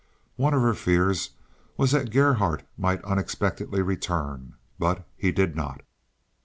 One 0.35 0.55
of 0.55 0.63
her 0.63 0.73
fears 0.73 1.29
was 1.77 1.91
that 1.91 2.09
Gerhardt 2.09 2.65
might 2.75 3.03
unexpectedly 3.03 3.83
return, 3.83 4.55
but 4.79 5.05
he 5.15 5.31
did 5.31 5.55
not. 5.55 5.81